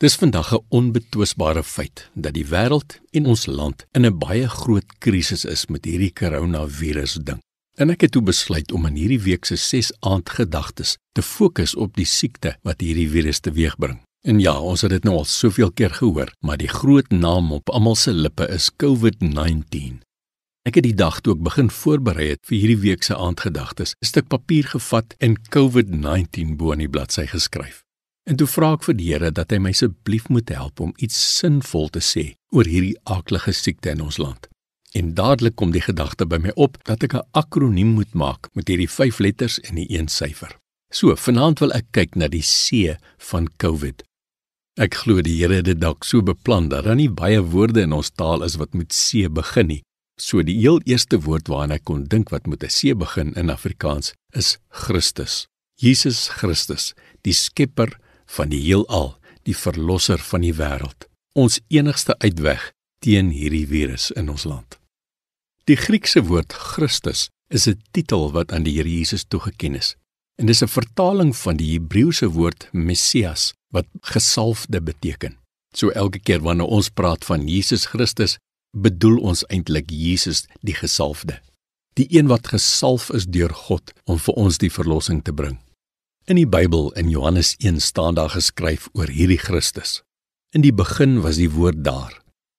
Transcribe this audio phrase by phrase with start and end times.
[0.00, 4.98] Dis vandag 'n onbetwisbare feit dat die wêreld en ons land in 'n baie groot
[4.98, 7.40] krisis is met hierdie koronavirus ding.
[7.74, 11.96] En ek het toe besluit om in hierdie week se 6 aandgedagtes te fokus op
[11.96, 14.00] die siekte wat hierdie virus teweegbring.
[14.22, 17.70] En ja, ons het dit nou al soveel keer gehoor, maar die groot naam op
[17.70, 20.00] almal se lippe is COVID-19.
[20.62, 24.06] Ek het die dag toe ek begin voorberei het vir hierdie week se aandgedagtes, 'n
[24.06, 27.84] stuk papier gevat en COVID-19 bo aan die bladsy geskryf.
[28.30, 31.18] En toe vra ek vir die Here dat hy my asseblief moet help om iets
[31.18, 34.46] sinvol te sê oor hierdie aaklige siekte in ons land.
[34.94, 38.68] En dadelik kom die gedagte by my op dat ek 'n akroniem moet maak met
[38.70, 40.54] hierdie 5 letters en die een syfer.
[40.92, 44.02] So, vanaand wil ek kyk na die C van COVID.
[44.78, 47.92] Ek glo die Here het dit dalk so beplan dat daar nie baie woorde in
[47.92, 49.82] ons taal is wat met C begin nie.
[50.18, 53.50] So die heel eerste woord waaraan ek kon dink wat met 'n C begin in
[53.50, 55.46] Afrikaans is Christus.
[55.76, 57.98] Jesus Christus, die skepper
[58.36, 59.14] van die heelal,
[59.48, 62.70] die verlosser van die wêreld, ons enigste uitweg
[63.04, 64.76] teen hierdie virus in ons land.
[65.68, 69.96] Die Griekse woord Christus is 'n titel wat aan die Here Jesus toegeken is.
[70.38, 75.36] En dis 'n vertaling van die Hebreëse woord Messias wat gesalfde beteken.
[75.74, 78.38] So elke keer wanneer ons praat van Jesus Christus,
[78.76, 81.40] bedoel ons eintlik Jesus die gesalfde.
[81.94, 85.58] Die een wat gesalf is deur God om vir ons die verlossing te bring.
[86.30, 90.04] In die Bybel in Johannes 1 staan daar geskryf oor hierdie Christus.
[90.54, 92.12] In die begin was die woord daar.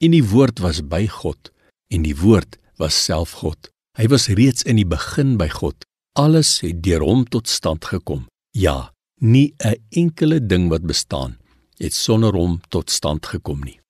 [0.00, 1.50] En die woord was by God
[1.92, 3.68] en die woord was self God.
[4.00, 5.84] Hy was reeds in die begin by God.
[6.16, 8.24] Alles het deur hom tot stand gekom.
[8.56, 11.36] Ja, nie 'n enkele ding wat bestaan
[11.76, 13.80] het sonder hom tot stand gekom nie.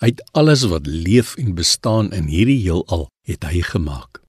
[0.00, 4.20] Hy het alles wat leef en bestaan in hierdie heelal het hy gemaak.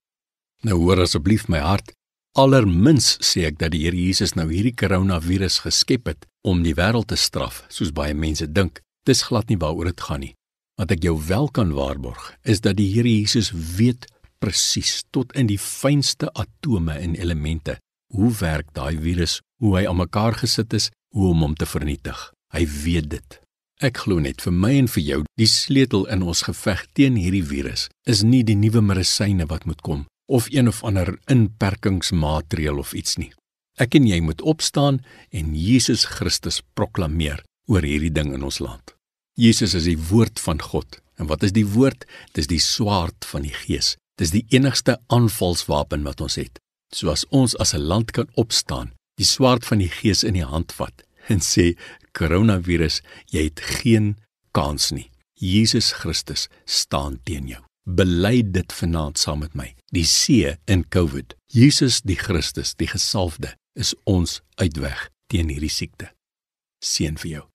[0.63, 1.91] Nou hoor asseblief my hart,
[2.37, 7.07] Allermins sê ek dat die Here Jesus nou hierdie koronavirus geskep het om die wêreld
[7.09, 8.83] te straf, soos baie mense dink.
[9.09, 10.35] Dis glad nie waaroor dit gaan nie.
[10.77, 14.05] Wat ek jou wel kan waarborg, is dat die Here Jesus weet
[14.37, 17.79] presies tot in die fynste atome en elemente
[18.13, 22.19] hoe werk daai virus, hoe hy aan mekaar gesit is, hoe om hom te vernietig.
[22.53, 23.39] Hy weet dit.
[23.81, 27.45] Ek glo net vir my en vir jou, die sleutel in ons geveg teen hierdie
[27.49, 32.93] virus is nie die nuwe medisyne wat moet kom of een of ander inperkingsmaatreël of
[32.93, 33.31] iets nie.
[33.77, 38.95] Ek en jy moet opstaan en Jesus Christus proklameer oor hierdie ding in ons land.
[39.37, 40.99] Jesus is die woord van God.
[41.17, 42.05] En wat is die woord?
[42.33, 43.95] Dis die swaard van die Gees.
[44.17, 46.57] Dis die enigste aanvalswapen wat ons het.
[46.93, 50.71] Soos ons as 'n land kan opstaan, die swaard van die Gees in die hand
[50.71, 51.75] vat en sê
[52.13, 54.15] koronavirus, jy het geen
[54.51, 55.11] kans nie.
[55.33, 57.66] Jesus Christus staan teen jou.
[57.87, 59.69] Bely dit vanaand saam met my.
[59.95, 61.37] Die C in COVID.
[61.55, 66.11] Jesus die Christus, die gesalfde, is ons uitweg teen hierdie siekte.
[66.83, 67.45] Seën vir jou.